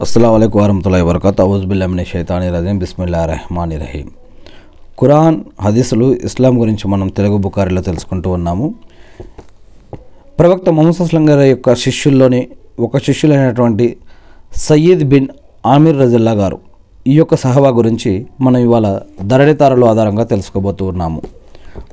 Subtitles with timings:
[0.00, 2.78] అస్సలం అయికు వరహతుల్లా వరకత్ అవుజుబుల్లామిని షైతాని రజీం.
[2.78, 4.08] బిస్మిల్లా రెహమాని రహీం.
[5.00, 8.74] ఖురాన్ హదీసులు ఇస్లాం గురించి మనం తెలుగు బుకారిలో తెలుసుకుంటూ ఉన్నాము.
[10.38, 12.48] ప్రవక్త మొహమ్మద్ అస్లం గారి యొక్క శిష్యుల్లోని
[12.80, 13.96] ఒక శిష్యులైనటువంటి
[14.56, 15.28] సయ్యద్ బిన్
[15.66, 16.58] ఆమిర్ రజల్లా గారు
[17.06, 21.22] ఈ యొక్క సహవా గురించి మనం ఇవాళ ధరణితారలు ఆధారంగా తెలుసుకోబోతూ ఉన్నాము.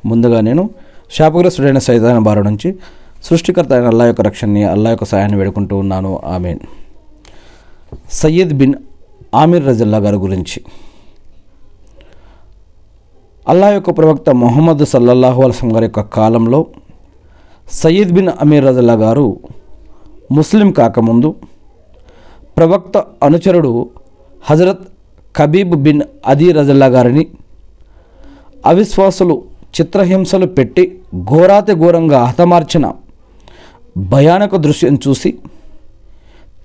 [0.05, 0.69] ముందుగా నేను
[1.11, 2.75] శాపగ్రస్తుడైన సైతాన బారు నుంచి
[3.23, 6.21] సృష్టికర్త అయిన అల్లా యొక్క రక్షణని అల్లా యొక్క సహాయాన్ని వేడుకుంటూ ఉన్నాను.
[6.25, 6.59] ఆమెన్.
[8.11, 8.75] సయ్యద్ బిన్
[9.33, 10.59] ఆమిర్ రజల్లా గారి గురించి.
[13.47, 16.59] అల్లా యొక్క ప్రవక్త మొహమ్మద్ సల్లల్లాహు అలసం గారి యొక్క కాలంలో
[17.71, 19.25] సయ్యద్ బిన్ అమీర్ రజల్లా గారు
[20.31, 21.29] ముస్లిం కాకముందు
[22.57, 23.71] ప్రవక్త అనుచరుడు
[24.49, 24.85] హజరత్
[25.35, 27.23] కబీబ్ బిన్ అదీ రజల్లా గారిని
[28.65, 29.35] అవిశ్వాసులు
[29.79, 30.83] చిత్రహింసలు పెట్టి
[31.25, 32.85] ఘోరాతి ఘోరంగా హతమార్చిన
[33.97, 35.29] భయానక దృశ్యం చూసి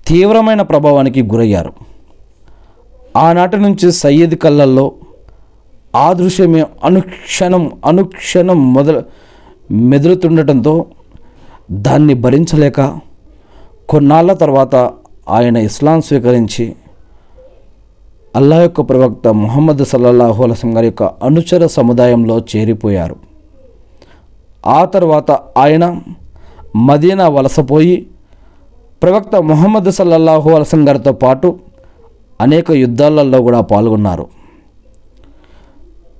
[0.07, 1.73] తీవ్రమైన ప్రభావానికి గురయ్యారు.
[3.17, 4.91] ఆనాటి నుంచి సయ్యద్ కళ్ళల్లో
[5.95, 9.03] ఆ దృశ్యమే అనుక్షణం అనుక్షణం మొదలు
[9.71, 10.85] మెదులుతుండటంతో
[11.71, 12.97] దాన్ని భరించలేక
[13.89, 14.75] కొన్నాళ్ళ తర్వాత
[15.29, 16.75] ఆయన ఇస్లాం స్వీకరించి
[18.35, 23.15] అల్లా యొక్క ప్రవక్త ముహమ్మద్ సల్లల్లాహు అలసం గారి యొక్క అనుచర సముదాయంలో చేరిపోయారు.
[24.67, 25.99] ఆ తర్వాత ఆయన
[26.75, 28.07] మదీనా వలసపోయి
[29.01, 31.49] ప్రవక్త ముహమ్మద్ సల్లల్లాహు అలసం గారితో పాటు
[32.39, 34.25] అనేక యుద్ధాలలో కూడా పాల్గొన్నారు.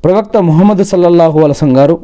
[0.03, 1.95] ప్రవక్త ముహమ్మద్ సల్లల్లాహు అలసం గారు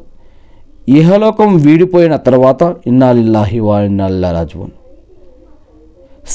[1.00, 4.72] ఇహలోకం వీడిపోయిన తర్వాత ఇన్నాలిల్లాహి వా ఇన్నాల్లా రాజువన్.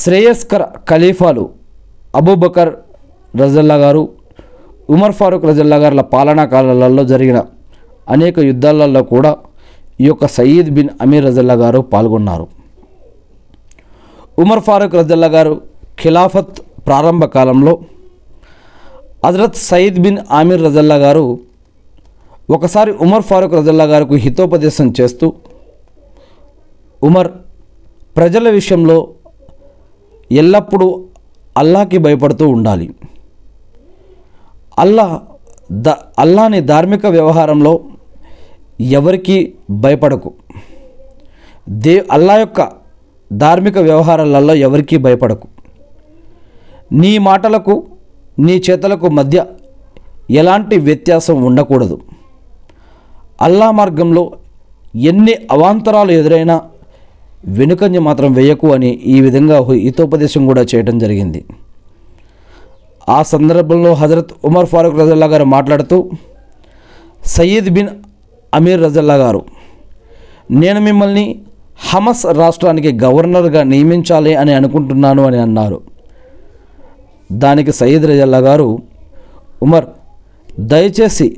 [0.01, 1.45] శ్రేయస్కర ఖలీఫాలు
[2.21, 2.73] అబూబకర్
[3.41, 4.03] రజల్లా గారు
[4.95, 7.39] ఉమర్ ఫారూక్ రజల్లా గారుల పాలనా కాలాలలో జరిగిన
[8.15, 9.33] అనేక యుద్ధాలలో కూడా
[10.01, 12.47] ఈ యొక్క సయీద్ బిన్ అమీర్ రజల్లా గారు పాల్గొన్నారు.
[14.43, 15.55] ఉమర్ ఫారూక్ రజల్లా గారు
[16.01, 16.57] ఖిలాఫత్
[16.87, 17.73] ప్రారంభ కాలంలో
[19.25, 21.25] హజరత్ సయీద్ బిన్ ఆమీర్ రజల్లా గారు
[22.57, 25.27] ఒకసారి ఉమర్ ఫారూక్ రజల్లా గారికి హితోపదేశం చేస్తూ
[27.03, 27.31] ఉమర్
[28.17, 28.99] ప్రజల విషయంలో
[30.31, 30.89] ఎల్లప్పుడూ
[31.57, 32.87] అల్లాకి భయపడుతూ ఉండాలి.
[34.79, 35.07] అల్లా
[35.87, 35.89] ద
[36.19, 37.73] అల్లాని ధార్మిక వ్యవహారంలో
[38.99, 39.37] ఎవరికి
[39.85, 40.31] భయపడకు.
[41.85, 42.61] దే అల్లా యొక్క
[43.33, 45.49] ధార్మిక వ్యవహారాలలో ఎవరికీ భయపడకు.
[46.93, 47.87] నీ మాటలకు
[48.39, 49.47] నీ చేతలకు మధ్య
[50.31, 52.01] ఎలాంటి వ్యత్యాసం ఉండకూడదు.
[53.41, 54.33] అల్లా మార్గంలో
[54.95, 56.61] ఎన్ని అవాంతరాలు ఎదురైనా
[57.47, 61.45] వెనుకంజ మాత్రం వేయకు అని ఈ విధంగా హితోపదేశం కూడా చేయడం జరిగింది.
[63.09, 66.11] ఆ సందర్భంలో హజరత్ ఉమర్ ఫారూక్ రజల్లా గారు మాట్లాడుతూ
[67.25, 67.89] సయ్యద్ బిన్
[68.55, 69.45] అమీర్ రజల్లా గారు
[70.51, 71.43] నేను మిమ్మల్ని
[71.79, 75.81] హమస్ రాష్ట్రానికి గవర్నర్గా నియమించాలి అని అనుకుంటున్నాను అని అన్నారు.
[77.33, 78.79] దానికి సయ్యద్ రజల్లా గారు
[79.63, 79.85] ఉమర్
[80.61, 81.37] దయచేసి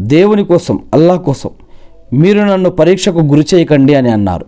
[0.00, 1.50] దేవుని కోసం అల్లా కోసం
[2.12, 4.46] మీరు నన్ను పరీక్షకు గురి చేయకండి అని అన్నారు.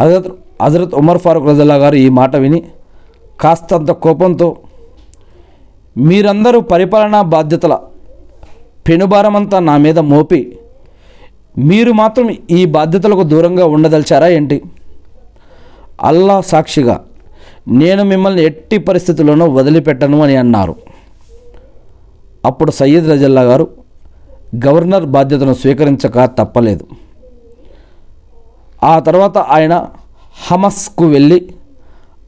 [0.00, 0.26] హజరత్
[0.62, 2.62] హజరత్ ఉమర్ ఫారూక్ రజల్లా గారు ఈ మాట విని
[3.40, 4.56] కాస్తంత కోపంతో
[5.96, 7.78] మీరందరూ పరిపాలనా బాధ్యతల
[8.88, 10.58] పెనుభారమంతా నా మీద మోపి
[11.58, 14.62] మీరు మాత్రం ఈ బాధ్యతలకు దూరంగా ఉండదలిచారా ఏంటి?
[16.02, 17.04] అల్లా సాక్షిగా
[17.68, 20.76] నేను మిమ్మల్ని ఎట్టి పరిస్థితుల్లోనూ వదిలిపెట్టను అని అన్నారు.
[22.44, 23.68] అప్పుడు సయ్యద్ రజల్లా గారు
[24.66, 26.86] గవర్నర్ బాధ్యతను స్వీకరించక తప్పలేదు.
[28.84, 29.86] ఆ తర్వాత ఆయన
[30.50, 31.54] హమస్కు వెళ్ళి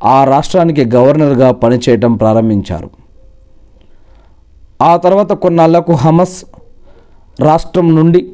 [0.05, 2.91] ఆ రాష్ట్రానికి గవర్నర్గా పనిచేయటం ప్రారంభించారు.
[4.83, 6.45] ఆ తర్వాత కొన్నాళ్ళకు హమస్
[7.41, 8.33] రాష్ట్రం నుండి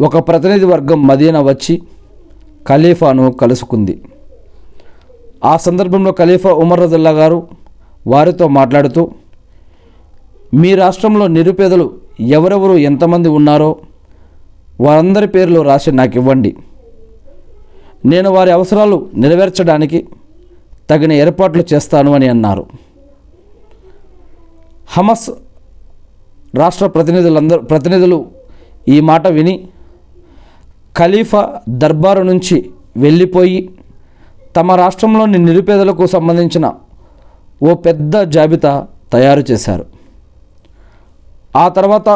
[0.00, 1.74] ఒక ప్రతినిధి వర్గం మదీనా వచ్చి
[2.68, 3.94] ఖలీఫాను కలుసుకుంది.
[5.44, 7.38] ఆ సందర్భంలో ఖలీఫా ఉమర్ రజల్లా గారు
[8.06, 9.02] వారితో మాట్లాడుతూ
[10.54, 11.86] మీ రాష్ట్రంలో నిరుపేదలు
[12.20, 13.70] ఎవరెవరు ఎంతమంది ఉన్నారో
[14.80, 16.56] వారందరి పేర్లు రాసి నాకు ఇవ్వండి.
[18.04, 20.08] నేను వారి అవసరాలు నెరవేర్చడానికి
[20.90, 22.66] తగిన ఏర్పాట్లు చేస్తాను అని అన్నారు.
[24.88, 25.30] హమస్
[26.54, 28.18] రాష్ట్ర ప్రతినిధులందరూ ప్రతినిధులు
[28.88, 29.54] ఈ మాట విని
[30.98, 33.70] ఖలీఫా దర్బారు నుంచి వెళ్ళిపోయి
[34.56, 36.72] తమ రాష్ట్రంలోని నిరుపేదలకు సంబంధించిన
[37.62, 39.86] ఓ పెద్ద జాబితా తయారు చేశారు.
[41.56, 42.08] ఆ తర్వాత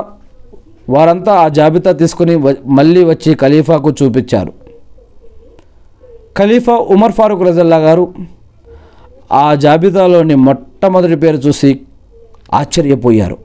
[0.90, 4.52] వారంతా ఆ జాబితా తీసుకుని వ- మళ్ళీ వచ్చి ఖలీఫాకు చూపించారు.
[6.36, 8.14] ఖలీఫా ఉమర్ ఫారూక్ రజల్లా గారు
[9.32, 11.80] ఆ జాబితాలోని మొట్టమొదటి పేరు చూసి
[12.54, 13.38] ఆశ్చర్యపోయారు.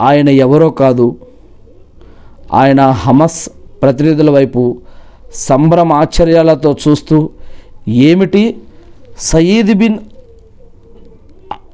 [0.00, 1.16] ఆయన ఎవరో కాదు
[2.52, 3.50] ఆయన హమస్
[3.82, 4.78] ప్రతినిధుల వైపు
[5.34, 7.30] సంభ్రమ ఆశ్చర్యాలతో చూస్తూ
[7.88, 8.56] ఏమిటి
[9.18, 9.98] సయీద్ బిన్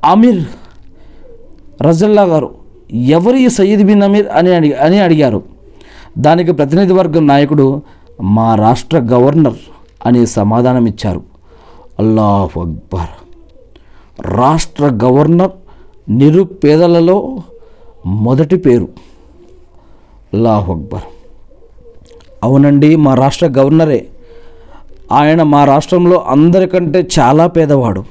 [0.04, 0.44] అమీర్
[1.82, 2.54] రజల్లా గారు?
[2.94, 5.42] ఎవరు ఈ సయీద్ బిన్ అమీర్ అని అడిగి అని అడిగారు.
[6.18, 7.82] దానికి ప్రతినిధి వర్గం నాయకుడు
[8.22, 9.54] మా రాష్ట్ర గవర్నర్
[10.06, 11.22] అని సమాధానం ఇచ్చారు
[11.98, 13.12] అల్లాహ్ అక్బర్.
[14.20, 15.50] రాష్ట్ర గవర్నర్
[16.08, 17.38] నిరుపేదలలో
[18.06, 19.05] మొదటి పేరు.
[20.36, 21.06] అల్లాహ్ అక్బర్.
[22.44, 24.06] అవునండి మా రాష్ట్ర గవర్నరే.
[25.12, 28.04] ఆయన మా రాష్ట్రంలో అందరికంటే చాలా పేదవాడు.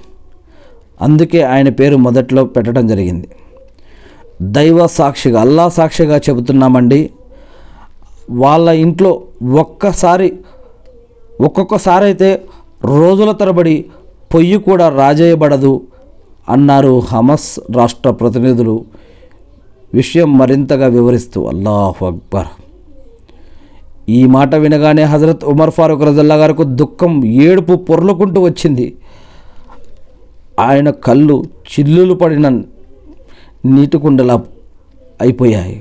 [1.02, 3.28] అందుకే ఆయన పేరు మొదట్లో పెట్టడం జరిగింది.
[4.42, 7.10] దైవ సాక్షిగా అల్లా సాక్షిగా చెబుతున్నామండి.
[8.30, 9.24] వాళ్ళ ఇంట్లో
[9.60, 10.34] ఒక్కసారి
[11.42, 12.42] ఒక్కొక్కసారి అయితే
[12.86, 13.86] రోజుల తరబడి
[14.34, 15.82] పొయ్యి కూడా రాజేయబడదు
[16.50, 18.86] అన్నారు హమస్ రాష్ట్ర ప్రతినిధులు.
[19.96, 22.50] విషయం మరింతగా వివరిస్తూ అల్లాహ్ అక్బర్.
[24.10, 27.14] ఈ మాట వినగానే హజరత్ ఉమర్ ఫారూక్ రజల్లా గారికి దుఃఖం
[27.46, 28.88] ఏడుపు పొర్లుకుంటూ వచ్చింది.
[30.60, 31.38] ఆయన కళ్ళు
[31.72, 32.50] చిల్లులు పడిన
[33.74, 34.36] నీటి కుండలా
[35.22, 35.78] అయిపోయాయి.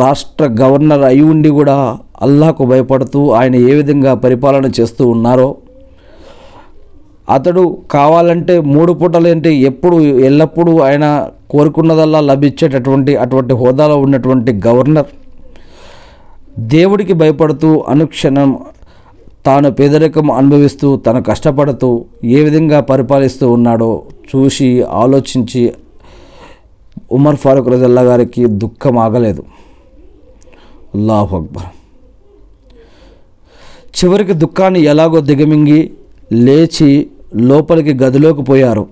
[0.00, 1.76] రాష్ట్ర గవర్నర్ అయి ఉండి కూడా
[2.22, 5.48] అల్లాకు భయపడుతూ ఆయన ఏ విధంగా పరిపాలన చేస్తూ ఉన్నారో
[7.30, 15.06] అతడు కావాలంటే మూడు పూటలు ఏంటి ఎప్పుడు ఎల్లప్పుడూ ఆయన కోరుకున్నదల్లా లభించేటటువంటి అటువంటి హోదాలో ఉన్నటువంటి గవర్నర్.
[16.58, 18.58] దేవుడికి భయపడుతూ అనుక్షణం
[19.46, 25.72] తాను పేదరికం అనుభవిస్తూ తను కష్టపడుతూ ఏ విధంగా పరిపాలిస్తూ ఉన్నాడో చూసి ఆలోచించి
[27.12, 29.44] ఉమర్ ఫారూక్ రజల్లా గారికి దుఃఖం ఆగలేదు.
[30.94, 31.70] అల్లాహ్ అక్బర్.
[33.98, 35.90] చివరికి దుఃఖాన్ని ఎలాగో దిగమింగి
[36.32, 37.06] లేచి
[37.48, 38.84] లోపలికి గదిలోకి పోయారు.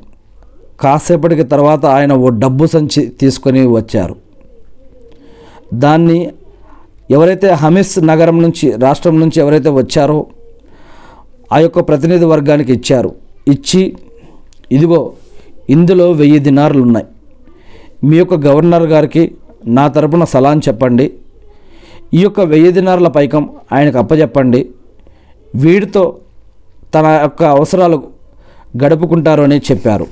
[0.81, 4.17] కాసేపటికి తర్వాత ఆయన ఓ డబ్బు సంచి తీసుకొని వచ్చారు.
[5.75, 6.19] దాన్ని
[7.17, 10.19] ఎవరైతే హమిస్ నగరం నుంచి రాష్ట్రం నుంచి ఎవరైతే వచ్చారో
[11.53, 13.11] ఆ యొక్క ప్రతినిధి వర్గానికి ఇచ్చారు.
[13.49, 13.83] ఇచ్చి
[14.77, 15.01] ఇదిగో
[15.75, 17.07] ఇందులో వెయ్యి దినారులు ఉన్నాయి
[18.05, 19.23] మీ యొక్క గవర్నర్ గారికి
[19.77, 21.07] నా తరపున సలాం చెప్పండి.
[22.15, 24.61] ఈ యొక్క వెయ్యి దినారుల పైకం ఆయనకు అప్పచెప్పండి
[25.55, 26.05] వీడితో
[26.95, 27.97] తన యొక్క అవసరాలు
[28.85, 30.07] గడుపుకుంటారు అని చెప్పారు.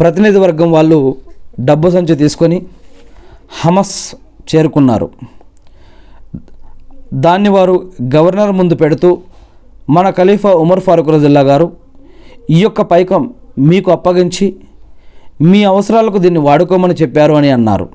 [0.00, 1.16] ప్రతినిధి వర్గం వాళ్ళు
[1.60, 2.62] డబ్బు సంచి తీసుకొని
[3.60, 4.14] హమస్
[4.50, 5.10] చేరుకున్నారు.
[7.14, 9.18] దాన్ని వారు గవర్నర్ ముందు పెడుతూ
[9.90, 11.72] మన ఖలీఫా ఉమర్ ఫారూక్ రజిల్లా గారు
[12.50, 14.56] ఈ యొక్క పైకం మీకు అప్పగించి
[15.42, 17.88] మీ అవసరాలకు దీన్ని వాడుకోమని చెప్పారు అని అన్నారు.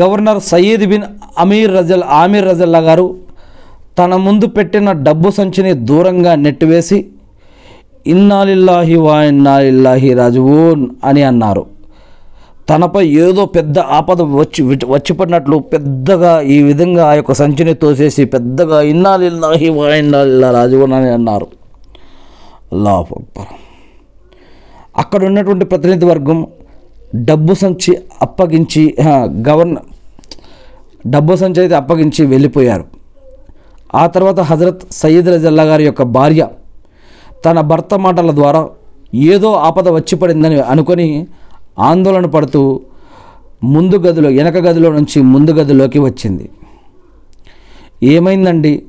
[0.00, 1.04] Governor Saeed bin
[1.38, 3.23] Amir Rajal Amir రజల్లా గారు
[3.98, 6.98] తన ముందు పెట్టిన డబ్బు సంచిని దూరంగా నెట్టివేసి
[8.12, 11.62] ఇన్నాలిల్లాహి వా ఇన్నాలిల్లాహి రాజువూన్ అని అన్నారు.
[12.68, 14.60] తనపై ఏదో పెద్ద ఆపద వచ్చి
[14.94, 21.48] వచ్చిపడినట్లు పెద్దగా ఈ విధంగా ఆ యొక్క సంచిని తోసేసి పెద్దగా ఇన్నాలిల్లాహి వా ఇన్నాలిల్లా రాజువూన్ అని అన్నారు.
[22.72, 23.50] అల్లాహ్ అక్బర్.
[25.02, 26.40] అక్కడ ఉన్నటువంటి ప్రతినిధి వర్గం
[27.30, 27.92] డబ్బు సంచి
[28.26, 28.84] అప్పగించి
[29.48, 29.88] గవర్నర్
[31.14, 32.86] డబ్బు సంచి అయితే అప్పగించి వెళ్ళిపోయారు.
[33.94, 36.48] ఆ తర్వాత హజరత్ సయ్యద్ రజల్లా గారి యొక్క భార్య
[37.44, 38.68] తన భర్త మాటల ద్వారా
[39.14, 41.26] ఏదో ఆపద వచ్చి పడిందని అనుకొని
[41.78, 42.80] ఆందోళన పడుతూ
[43.64, 46.50] ముందు గదిలో వెనక గదిలో నుంచి ముందు గదిలోకి వచ్చింది.
[48.02, 48.82] ఏమైందండి?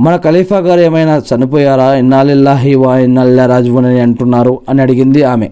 [0.00, 1.94] మన ఖలీఫా గారు ఏమైనా చనిపోయారా?
[1.94, 5.48] ఇన్నాళ్ళిల్లాహి వా ఇన్నాళ్ళ రాజువన్ అని అంటున్నారు అని అడిగింది ఆమె.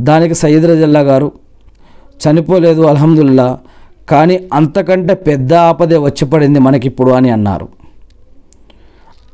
[0.00, 1.32] దానికి సయ్యద్ రజల్లా గారు
[2.20, 3.58] చనిపోలేదు అల్హమ్దుల్లా
[4.10, 7.68] కానీ అంతకంటే పెద్ద ఆపదే వచ్చి పడింది మనకిప్పుడు అని అన్నారు.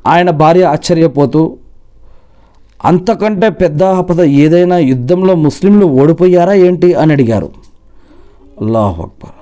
[0.07, 1.57] ఆయన భార్య ఆశ్చర్యపోతూ
[2.85, 7.51] అంతకంటే పెద్ద ఆపద ఏదైనా యుద్ధంలో ముస్లింలు ఓడిపోయారా ఏంటి అని అడిగారు.
[8.61, 9.37] అల్లాహ్ అక్బర్.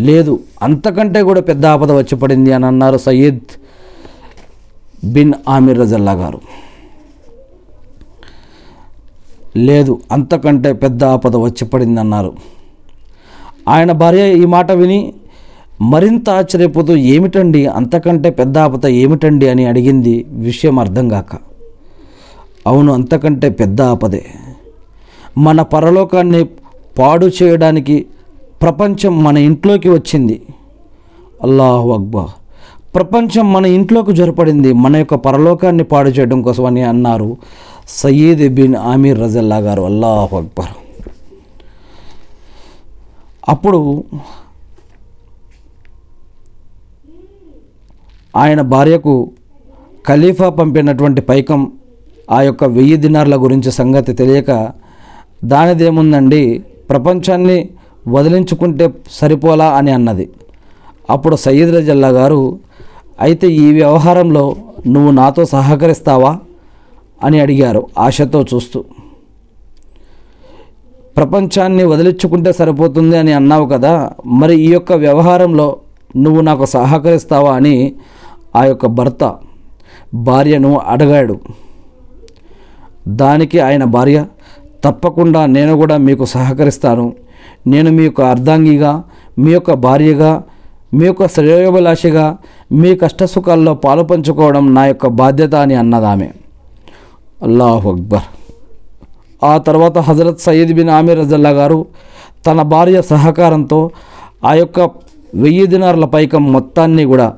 [0.00, 3.50] లేదు అంతకంటే కూడా పెద్ద ఆపద వచ్చి పడింది అని అన్నారు సయ్యద్
[5.04, 6.40] బిన్ ఆమిర్ రజల్లా గారు.
[9.56, 12.59] లేదు అంతకంటే పెద్ద ఆపద వచ్చి పడింది అన్నారు.
[13.68, 15.12] ఆయన భార్య ఈ మాట విని
[15.80, 17.66] మరింత ఆశ్చర్యపోతూ ఏమిటండి?
[17.66, 19.48] అంతకంటే పెద్ద ఆపద ఏమిటండి?
[19.48, 20.26] అని అడిగింది.
[20.28, 21.34] విషయం అర్థం కాక
[22.66, 24.24] అవును అంతకంటే పెద్ద ఆపదే.
[25.38, 26.44] మన పరలోకాన్ని
[26.98, 28.06] పాడు చేయడానికి
[28.62, 30.42] ప్రపంచం మన ఇంట్లోకి వచ్చింది.
[31.42, 32.28] అల్లాహు అక్బా
[32.94, 37.36] ప్రపంచం మన ఇంట్లోకి జొరపడింది మన యొక్క పరలోకాన్ని పాడు చేయడం కోసం అని అన్నారు
[37.88, 39.82] సయ్యద్ బిన్ ఆమీర్ రజల్లా గారు.
[39.82, 40.79] అల్లాహు అక్బర్
[43.50, 43.80] అప్పుడు
[48.36, 49.14] ఆయన భార్యకు
[50.06, 51.60] ఖలీఫా పంపినటువంటి పైకం
[52.30, 54.50] ఆ యొక్క వెయ్యి దినార్ల గురించి సంగతి తెలియక
[55.44, 56.42] దానిదేముందండి
[56.90, 57.58] ప్రపంచాన్ని
[58.08, 60.26] వదిలించుకుంటే సరిపోలా అని అన్నది.
[61.10, 62.42] అప్పుడు సయ్యద్ రజల్లా గారు
[63.20, 64.44] అయితే ఈ వ్యవహారంలో
[64.86, 66.32] నువ్వు నాతో సహకరిస్తావా?
[67.24, 68.78] అని అడిగారు ఆశతో చూస్తూ.
[71.20, 73.94] ప్రపంచాన్ని వదిలించుకుంటే సరిపోతుంది అని అన్నావు కదా
[74.40, 75.68] మరి ఈ యొక్క వ్యవహారంలో
[76.24, 77.74] నువ్వు నాకు సహకరిస్తావా అని
[78.60, 79.24] ఆ యొక్క భర్త
[80.28, 81.36] భార్యను అడగాడు.
[83.22, 84.18] దానికి ఆయన భార్య
[84.86, 87.06] తప్పకుండా నేను కూడా మీకు సహకరిస్తాను.
[87.72, 88.92] నేను మీ యొక్క అర్ధాంగిగా
[89.42, 90.32] మీ యొక్క భార్యగా
[90.96, 92.26] మీ యొక్క శ్రేయోభిలాషిగా
[92.80, 96.28] మీ కష్టసుఖాల్లో పాలు పంచుకోవడం నా యొక్క బాధ్యత అని అన్నదామె
[97.48, 98.26] అల్లాహు అక్బర్.
[99.42, 101.86] ఆ తర్వాత హజరత్ సయ్యద్ బిన్ ఆమీర్ రజల్లా గారు
[102.46, 103.90] తన భార్య సహకారంతో
[104.44, 104.80] ఆ యొక్క
[105.34, 107.36] వెయ్యి దినార్ల పైకం మొత్తాన్ని కూడా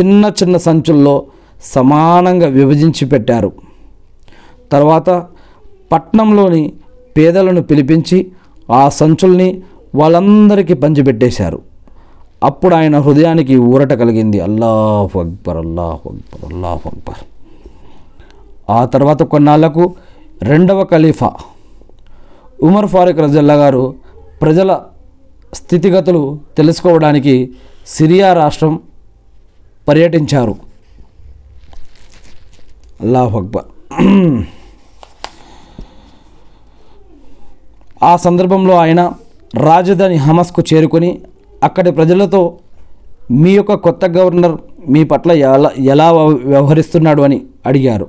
[0.00, 1.26] చిన్న చిన్న సంచుల్లో
[1.62, 3.52] సమానంగా విభజించి పెట్టారు.
[4.72, 5.10] తర్వాత
[5.92, 6.72] పట్నంలోని
[7.16, 8.26] పేదలను పిలిపించి
[8.72, 9.62] ఆ సంచుల్ని
[9.94, 11.60] వాళ్ళందరికీ పంచిపెట్టేశారు.
[12.42, 14.40] అప్పుడు ఆయన హృదయానికి ఊరట కలిగింది.
[14.40, 17.24] అల్లాహ్ అక్బర్ అల్లాహ్ అక్బర్ అల్లాహ్ అక్బర్.
[18.70, 19.94] ఆ తర్వాత కొన్నాళ్ళకు
[20.42, 21.30] రెండవ ఖలీఫా
[22.62, 23.94] ఉమర్ ఫారూక్ రజల్లా గారు
[24.42, 24.80] ప్రజల
[25.54, 27.34] స్థితిగతులు తెలుసుకోవడానికి
[27.86, 28.80] సిరియా రాష్ట్రం
[29.88, 30.56] పర్యటించారు.
[33.00, 33.66] అల్లాహ్ అక్బర్.
[38.02, 39.12] ఆ సందర్భంలో ఆయన
[39.54, 41.20] రాజధాని హమస్కు చేరుకొని
[41.62, 42.58] అక్కడి ప్రజలతో
[43.30, 44.56] మీ యొక్క కొత్త గవర్నర్
[44.88, 48.06] మీ పట్ల ఎలా ఎలా వ్యవహరిస్తున్నాడు అని అడిగారు.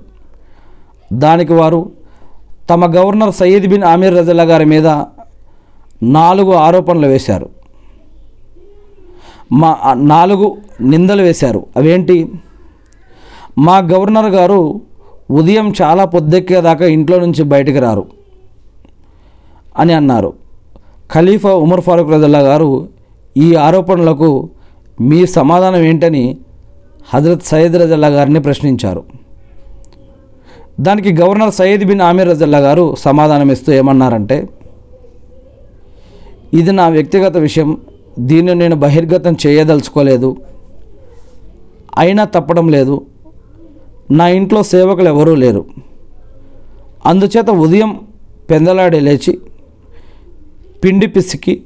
[1.13, 1.91] దానికి వారు
[2.69, 4.87] తమ గవర్నర్ సయ్యద్ బిన్ ఆమీర్ రజల్లా గారి మీద
[6.03, 7.49] నాలుగు ఆరోపణలు వేశారు.
[9.51, 11.65] మా నాలుగు నిందలు వేశారు.
[11.77, 12.31] అవేంటి?
[13.57, 14.81] మా గవర్నర్ గారు
[15.31, 18.05] ఉదయం చాలా పొద్దెక్కేదాకా ఇంట్లో నుంచి బయటికి రారు
[19.77, 20.33] అని అన్నారు.
[21.13, 22.89] ఖలీఫా ఉమర్ ఫారూక్ రజల్లా గారు
[23.37, 24.49] ఈ ఆరోపణలకు
[25.01, 26.37] మీ సమాధానం ఏంటని
[27.13, 29.18] హజరత్ సయ్యద్ రజల్లా గారిని ప్రశ్నించారు.
[30.79, 34.49] దానికి గవర్నర్ సయ్యద్ బిన్ ఆమీర్ రజల్లా గారు సమాధానం ఇస్తూ ఏమన్నారంటే
[36.53, 37.77] ఇది నా వ్యక్తిగత విషయం.
[38.19, 40.37] దీన్ని నేను బహిర్గతం చేయదలుచుకోలేదు.
[41.97, 42.95] అయినా తప్పడం లేదు.
[44.11, 45.65] నా ఇంట్లో సేవకులు ఎవరూ లేరు.
[47.05, 47.99] అందుచేత ఉదయం
[48.49, 49.39] పెందలాడే లేచి
[50.83, 51.63] పిండి పిసికి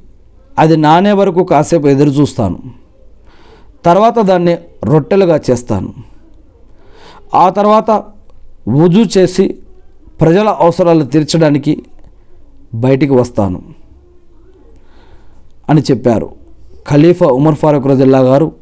[0.58, 2.58] అది నానే వరకు కాసేపు ఎదురు చూస్తాను
[3.84, 5.90] తర్వాత దాన్ని రొట్టెలుగా చేస్తాను.
[7.34, 7.90] ఆ తర్వాత
[8.68, 9.58] వుజు చేసి
[10.20, 11.82] ప్రజల అవసరాలు తీర్చడానికి
[12.74, 13.62] బయటికి వస్తాను
[15.70, 16.30] అని చెప్పారు.
[16.88, 18.52] ఖలీఫా ఉమర్ ఫారూక్ రజిల్లా గారు.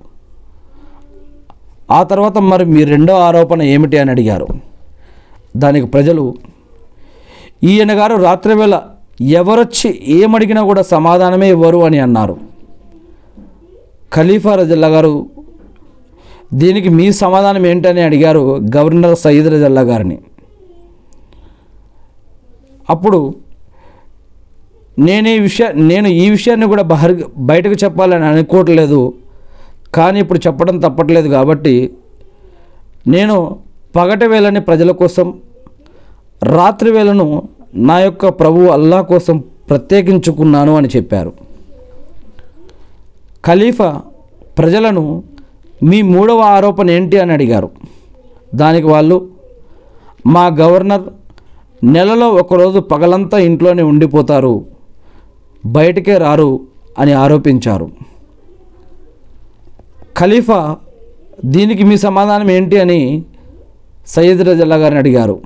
[1.91, 4.47] ఆ తర్వాత మరి మీ రెండో ఆరోపణ ఏమిటి అని అడిగారు.
[5.57, 6.35] దానికి ప్రజలు
[7.65, 8.81] ఈయన గారు రాత్రివేళ
[9.21, 12.37] ఎవరొచ్చి ఏమడిగినా కూడా సమాధానమే ఇవ్వరు అని అన్నారు.
[14.15, 15.27] ఖలీఫా రజిల్లా గారు
[16.61, 18.43] దీనికి మీ సమాధానం ఏంటని అడిగారు
[18.77, 20.17] గవర్నర్ సయీద్ రజల్లా గారిని.
[22.95, 23.21] అప్పుడు
[25.07, 27.15] నేను ఈ విషయ నేను ఈ విషయాన్ని కూడా బహర్
[27.51, 29.01] బయటకు చెప్పాలని అనుకోవట్లేదు.
[29.97, 31.75] కానీ ఇప్పుడు చెప్పడం తప్పట్లేదు కాబట్టి
[33.15, 33.37] నేను
[33.97, 35.27] పగటి వేళని ప్రజల కోసం
[36.57, 37.27] రాత్రి వేళను
[37.89, 39.37] నా యొక్క ప్రభు అల్లా కోసం
[39.71, 41.33] ప్రత్యేకించుకున్నాను అని చెప్పారు.
[43.47, 43.91] ఖలీఫా
[44.59, 45.05] ప్రజలను
[45.89, 47.71] మీ మూడవ ఆరోపణ ఏంటి అని అడిగారు.
[48.55, 49.17] దానికి వాళ్ళు
[50.35, 51.05] మా గవర్నర్
[51.85, 54.55] నెలలో ఒకరోజు పగలంతా ఇంట్లోనే ఉండిపోతారు
[55.67, 56.51] బయటికే రారు
[56.99, 57.87] అని ఆరోపించారు.
[60.17, 60.77] ఖలీఫా
[61.45, 63.01] దీనికి మీ సమాధానం ఏంటి అని
[64.07, 65.37] సయ్యద్ రజల్లా గారిని అడిగారు.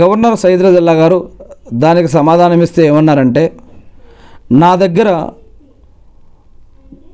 [0.00, 1.18] గవర్నర్ సయ్యద్ రజల్లా గారు
[1.84, 3.44] దానికి సమాధానం ఇస్తే ఏమన్నారంటే
[4.62, 5.08] నా దగ్గర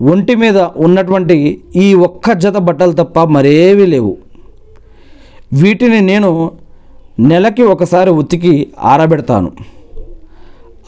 [0.03, 4.17] ఒంటి మీద ఉన్నటువంటి ఈ ఒక్క జత బట్టలు తప్ప మరేవి లేవు.
[5.53, 6.51] వీటిని నేను
[7.21, 9.53] నెలకి ఒకసారి ఉతికి ఆరబెడతాను.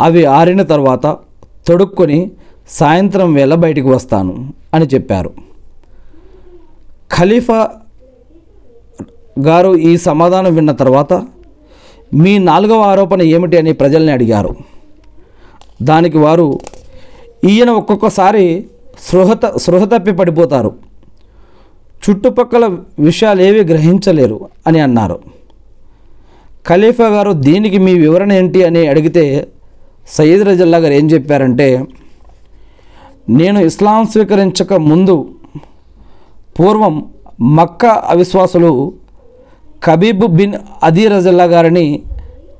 [0.00, 1.06] అవి ఆరిన తర్వాత
[1.68, 2.30] తొడుక్కొని
[2.68, 5.30] సాయంత్రం వేళ బయటికి వస్తాను అని చెప్పారు.
[7.12, 7.70] ఖలీఫా
[9.38, 11.12] గారు ఈ సమాధానం విన్న తర్వాత
[12.14, 14.56] మీ నాలుగవ ఆరోపణ ఏమిటి అని ప్రజల్ని అడిగారు.
[15.82, 16.60] దానికి వారు
[17.44, 18.66] ఈయన ఒక్కొక్కసారి
[19.00, 20.74] సృహత సృహ తప్పి పడిపోతారు.
[22.02, 25.20] చుట్టుపక్కల విషయాలు ఏవి గ్రహించలేరు అని అన్నారు.
[26.66, 28.64] ఖలీఫా గారు దీనికి మీ వివరణ ఏంటి?
[28.64, 29.48] అని అడిగితే
[30.08, 31.84] సయ్యద్ రజల్లా గారు ఏం చెప్పారంటే
[33.28, 35.28] నేను ఇస్లాం స్వీకరించక ముందు
[36.60, 37.04] పూర్వం
[37.40, 38.92] మక్కా అవిశ్వాసులు
[39.84, 42.02] కబీబ్ బిన్ అదీ రజల్లా గారిని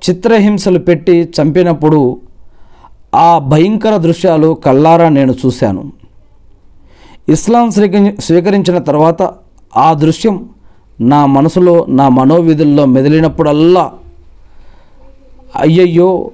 [0.09, 2.21] చిత్రహింసలు పెట్టి చంపినప్పుడు
[3.15, 6.00] ఆ భయంకర దృశ్యాలు కల్లారా నేను చూశాను.
[7.31, 7.71] ఇస్లాం
[8.21, 9.31] స్వీకరించిన తర్వాత
[9.77, 10.49] ఆ దృశ్యం
[11.01, 13.93] నా మనసులో నా మనోవిధుల్లో మెదిలినప్పుడల్లా
[15.57, 16.31] అయ్యయ్యో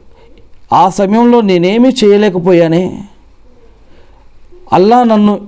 [0.72, 3.04] ఆ సమయంలో నేనేమీ చేయలేకపోయానే?
[4.72, 5.40] అల్లా నన్ను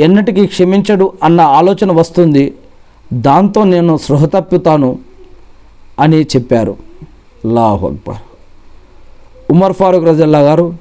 [0.00, 2.54] ఎన్నటికీ క్షమించడు అన్న ఆలోచన వస్తుంది.
[3.12, 4.98] దాంతో నేను సృహ తప్పుతాను
[6.00, 6.76] అని చెప్పారు.
[7.44, 8.16] అల్లాహు అక్బర్.
[9.50, 10.76] ఉమర్ ఫారూక్ రజల్లా గారు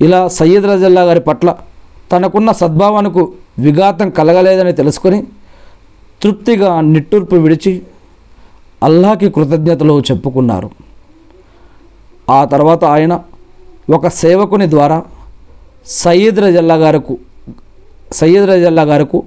[0.00, 1.54] ఇలా సయ్యద్ రజల్లా గారి పట్ల
[2.14, 3.22] తనకున్న సద్భావనకు
[3.64, 5.18] విఘాతం కలగలేదని తెలుసుకొని
[6.22, 7.72] తృప్తిగా నిట్టూర్పు విడిచి
[8.88, 10.68] అల్లాకి కృతజ్ఞతలు చెప్పుకున్నారు.
[12.30, 13.14] ఆ తర్వాత ఆయన
[13.96, 14.98] ఒక సేవకుని ద్వారా
[16.02, 17.14] సయ్యద్ రజల్లా గారుకు
[18.18, 19.18] సయ్యద్ రజల్లా గారుకు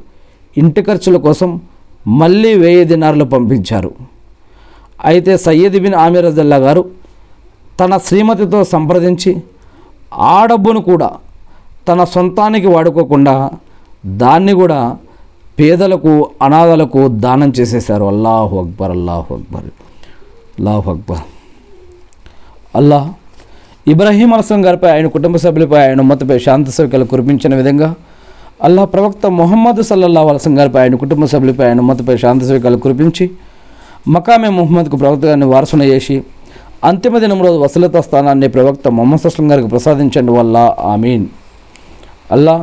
[0.61, 1.49] ఇంటి ఖర్చుల కోసం
[2.21, 3.91] మళ్ళీ వెయ్యి దినారులు పంపించారు.
[5.09, 6.83] అయితే సయ్యద్ బిన్ ఆమీర్ రజల్లా గారు
[7.79, 9.31] తన శ్రీమతితో సంప్రదించి
[10.33, 11.09] ఆ డబ్బును కూడా
[11.87, 13.51] తన సొంతానికి వాడుకోకుండా
[14.05, 14.97] దాన్ని కూడా
[15.59, 18.03] పేదలకు అనాథలకు దానం చేసేశారు.
[18.03, 19.67] అల్లాహు అక్బర్ అల్లాహు అక్బర్
[20.57, 21.23] అల్లాహు అక్బర్.
[22.75, 23.13] అల్లా
[23.87, 27.95] ఇబ్రాహీం అలసం గారిపై ఆయన కుటుంబ సభ్యులపై ఆయన ఉమ్మతపై శాంతి సౌకర్యాలు కురిపించిన విధంగా
[28.63, 33.31] అల్లా ప్రవక్త మొహమ్మద్ సల్లల్లా అలసం గారిపై ఆయన కుటుంబ సభ్యులపై ఆయన ఉమ్మతపై శాంతి సౌకర్యాలు కురిపించి
[34.09, 36.23] మకామే ముహమ్మద్కు ప్రవక్త గారిని వారసున చేసి
[36.83, 40.31] అంతిమ దినంలో వసలత స్థానాన్ని ప్రవక్త మొహమ్మద్ అస్లం గారికి ప్రసాదించండి.
[40.31, 41.27] వల్ల ఆమీన్.
[42.29, 42.55] అల్లా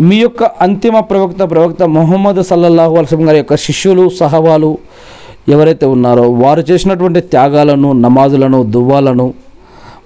[0.00, 4.70] మీ యొక్క అంతిమ ప్రవక్త ప్రవక్త మొహమ్మద్ సల్లల్లాహు అల్సం గారి యొక్క శిష్యులు సహవాలు
[5.48, 9.26] ఎవరైతే ఉన్నారో వారు చేసినటువంటి త్యాగాలను నమాజులను దువ్వాలను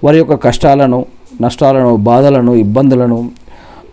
[0.03, 0.99] వారి యొక్క కష్టాలను
[1.41, 3.19] నష్టాలను బాధలను ఇబ్బందులను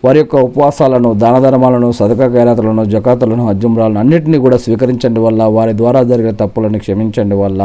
[0.03, 6.01] వారి యొక్క ఉపవాసాలను దాన ధర్మాలను సదక ఖైరాతులను జకాతులను అజుమ్రాలను అన్నింటినీ కూడా స్వీకరించండి వల్ల వారి ద్వారా
[6.11, 7.61] జరిగే తప్పులను క్షమించండి వల్ల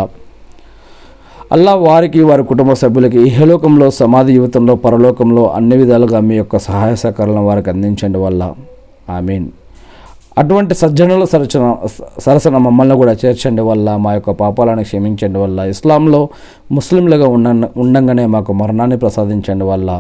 [1.55, 7.47] అల్లా వారికి వారి కుటుంబ సభ్యులకి ఇహలోకంలో సమాధి జీవితంలో పరలోకంలో అన్ని విధాలుగా మీ యొక్క సహాయ సహకారాలను
[7.47, 8.43] వారికి అందించండి వల్ల.
[9.17, 9.47] ఐ మీన్
[10.39, 11.65] అటువంటి సజ్జనుల సరచన
[12.19, 16.29] సరసన మమ్మల్ని కూడా చేర్చండి వల్ల మా యొక్క పాపాలను క్షమించండి వల్ల ఇస్లాంలో
[16.73, 19.91] ముస్లింలుగా ఉండ ఉండంగానే మాకు మరణాన్ని ప్రసాదించండి వల్ల.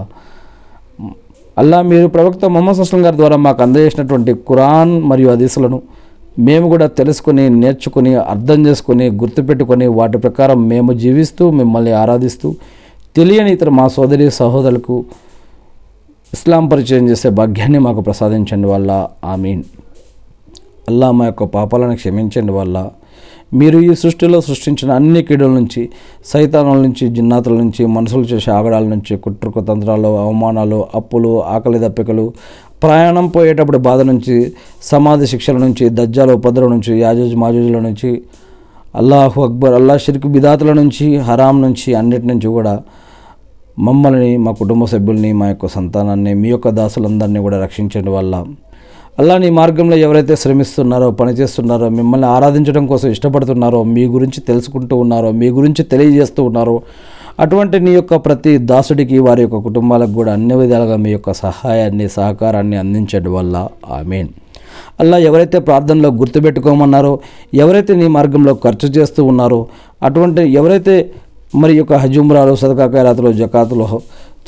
[1.58, 5.82] అల్లా మీరు ప్రవక్త మొహమ్మద్ అస్లం గారి ద్వారా మాకు అందజేసినటువంటి ఖురాన్ మరియు అదీసులను
[6.38, 12.54] మేము కూడా తెలుసుకుని నేర్చుకుని అర్థం చేసుకుని గుర్తుపెట్టుకొని వాటి ప్రకారం మేము జీవిస్తూ మిమ్మల్ని ఆరాధిస్తూ
[13.16, 15.04] తెలియని ఇతర మా సోదరి సహోదరులకు
[16.32, 19.08] ఇస్లాం పరిచయం చేసే భాగ్యాన్ని మాకు ప్రసాదించండి వల్ల.
[19.24, 19.62] ఆమీన్.
[20.88, 22.90] అల్లా మా యొక్క పాపాలను క్షమించండి వల్ల.
[23.54, 25.88] మీరు ఈ సృష్టిలో సృష్టించిన అన్ని కీడుల నుంచి
[26.26, 32.32] సైతానాల నుంచి జిన్నాతుల నుంచి మనుషులు చేసే ఆగడాల నుంచి కుట్ర కుతంత్రాలు అవమానాలు అప్పులు ఆకలి దప్పికలు
[32.84, 34.36] ప్రయాణం పోయేటప్పుడు బాధ నుంచి
[34.82, 38.10] సమాధి శిక్షల నుంచి దజ్జాల ఉపద్రవం నుంచి యాజూజ్ మాజూజుల నుంచి
[38.94, 42.74] అల్లాహు అక్బర్ అల్లా షిర్క్ బిదాతుల నుంచి హరాం నుంచి అన్నిటి నుంచి కూడా
[43.78, 48.34] మమ్మల్ని మా కుటుంబ సభ్యుల్ని మా యొక్క సంతానాన్ని మీ యొక్క దాసులందరినీ కూడా రక్షించండి వల్ల.
[49.18, 55.48] అల్లా నీ మార్గంలో ఎవరైతే శ్రమిస్తున్నారో పనిచేస్తున్నారో మిమ్మల్ని ఆరాధించడం కోసం ఇష్టపడుతున్నారో మీ గురించి తెలుసుకుంటూ ఉన్నారో మీ
[55.50, 56.76] గురించి తెలియజేస్తూ ఉన్నారో
[57.38, 62.76] అటువంటి నీ యొక్క ప్రతి దాసుడికి వారి యొక్క కుటుంబాలకు కూడా అన్ని విధాలుగా మీ యొక్క సహాయాన్ని సహకారాన్ని
[62.76, 63.68] అందించడం వల్ల.
[63.90, 64.28] ఆమెన్.
[65.00, 67.12] అలా ఎవరైతే ప్రార్థనలో గుర్తుపెట్టుకోమన్నారో
[67.54, 69.60] ఎవరైతే నీ మార్గంలో ఖర్చు చేస్తూ ఉన్నారో
[70.02, 70.94] అటువంటి ఎవరైతే
[71.54, 73.86] మరి యొక్క హజుమ్రాలు సదకా ఖైరాతులు జకాతులు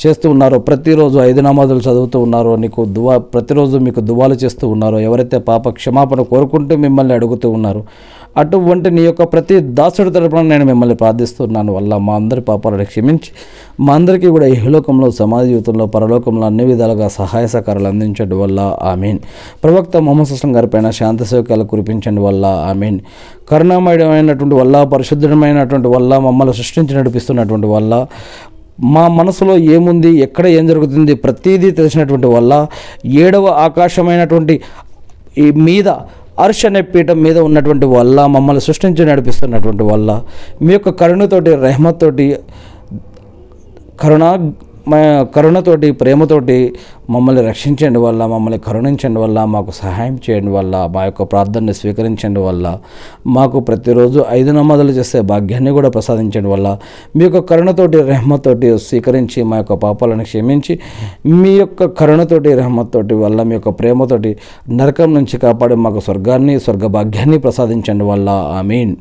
[0.05, 5.37] చేస్తూ ఉన్నారో ప్రతిరోజు ఐదు నమాజులు చదువుతూ ఉన్నారో నీకు దువా ప్రతిరోజు మీకు దువాలు చేస్తూ ఉన్నారో ఎవరైతే
[5.39, 7.81] పాప క్షమాపణ కోరుకుంటూ మిమ్మల్ని అడుగుతూ ఉన్నారో
[8.37, 11.73] అటువంటి నీ యొక్క ప్రతి దాసుడి తరపున నేను మిమ్మల్ని ప్రార్థిస్తున్నాను.
[11.73, 13.31] వల్ల మా అందరి పాపాలను క్షమించి
[13.79, 18.77] మా అందరికీ కూడా ఇహలోకంలో సమాజ జీవితంలో పరలోకంలో అన్ని విధాలుగా సహాయ సహకారాలు అందించడం వల్ల.
[18.81, 19.19] ఆమెన్.
[19.63, 22.45] ప్రవక్త మొహమ్మద్ సుస్లం గారిపైన శాంత సౌక్యాలు కురిపించండి వల్ల.
[22.45, 22.99] ఆమెన్.
[23.49, 28.07] కరుణామయమైనటువంటి వల్ల పరిశుద్ధమైనటువంటి వల్ల మమ్మల్ని సృష్టించి నడిపిస్తున్నటువంటి వల్ల
[28.79, 32.67] మా మనసులో ఏముంది ఎక్కడ ఏం జరుగుతుంది ప్రతిదీ తెలిసినటువంటి వల్ల
[33.05, 34.61] ఏడవ ఆకాశమైనటువంటి
[35.37, 35.89] ఈ మీద
[36.39, 40.09] అర్ష్ అనే పీఠం మీద ఉన్నటువంటి వల్ల మమ్మల్ని సృష్టించి నడిపిస్తున్నటువంటి వల్ల
[40.61, 42.27] మీ యొక్క కరుణతోటి రెహమతోటి
[43.99, 44.23] కరుణ
[44.87, 46.73] మా కరుణతోటి ప్రేమతోటి
[47.09, 52.79] మమ్మల్ని రక్షించండి వల్ల మమ్మల్ని కరుణించండి వల్ల మాకు సహాయం చేయండి వల్ల మా యొక్క ప్రార్థనని స్వీకరించండి వల్ల
[53.27, 56.77] మాకు ప్రతిరోజు ఐదు నమాజులు చేసే భాగ్యాన్ని కూడా ప్రసాదించండి వల్ల
[57.15, 60.79] మీ యొక్క కరుణతోటి రెహమతోటి స్వీకరించి మా యొక్క పాపాలను క్షమించి
[61.25, 64.35] మీ యొక్క కరుణతోటి రెహమతోటి వల్ల మీ యొక్క ప్రేమతోటి
[64.69, 68.29] నరకం నుంచి కాపాడి మాకు స్వర్గాన్ని స్వర్గ భాగ్యాన్ని ప్రసాదించండి వల్ల.
[68.59, 68.95] I mean